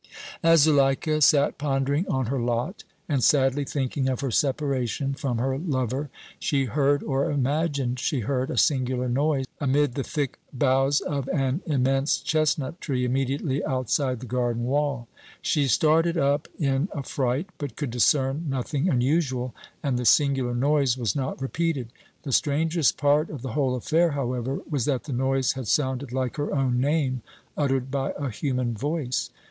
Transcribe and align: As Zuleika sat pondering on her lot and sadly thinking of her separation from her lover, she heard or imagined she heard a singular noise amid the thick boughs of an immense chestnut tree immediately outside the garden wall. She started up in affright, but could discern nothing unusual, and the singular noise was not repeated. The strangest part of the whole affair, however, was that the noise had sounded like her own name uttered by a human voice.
As 0.41 0.61
Zuleika 0.61 1.21
sat 1.21 1.59
pondering 1.59 2.07
on 2.07 2.25
her 2.25 2.39
lot 2.39 2.83
and 3.07 3.23
sadly 3.23 3.63
thinking 3.63 4.09
of 4.09 4.21
her 4.21 4.31
separation 4.31 5.13
from 5.13 5.37
her 5.37 5.59
lover, 5.59 6.09
she 6.39 6.65
heard 6.65 7.03
or 7.03 7.29
imagined 7.29 7.99
she 7.99 8.21
heard 8.21 8.49
a 8.49 8.57
singular 8.57 9.07
noise 9.07 9.45
amid 9.59 9.93
the 9.93 10.01
thick 10.03 10.39
boughs 10.51 11.01
of 11.01 11.29
an 11.29 11.61
immense 11.67 12.17
chestnut 12.17 12.81
tree 12.81 13.05
immediately 13.05 13.63
outside 13.63 14.21
the 14.21 14.25
garden 14.25 14.63
wall. 14.63 15.07
She 15.39 15.67
started 15.67 16.17
up 16.17 16.47
in 16.57 16.89
affright, 16.95 17.49
but 17.59 17.75
could 17.75 17.91
discern 17.91 18.47
nothing 18.49 18.89
unusual, 18.89 19.53
and 19.83 19.99
the 19.99 20.05
singular 20.05 20.55
noise 20.55 20.97
was 20.97 21.15
not 21.15 21.39
repeated. 21.39 21.89
The 22.23 22.31
strangest 22.31 22.97
part 22.97 23.29
of 23.29 23.43
the 23.43 23.51
whole 23.51 23.75
affair, 23.75 24.09
however, 24.13 24.61
was 24.67 24.85
that 24.85 25.03
the 25.03 25.13
noise 25.13 25.51
had 25.51 25.67
sounded 25.67 26.11
like 26.11 26.37
her 26.37 26.51
own 26.55 26.79
name 26.81 27.21
uttered 27.55 27.91
by 27.91 28.13
a 28.17 28.31
human 28.31 28.73
voice. 28.73 29.29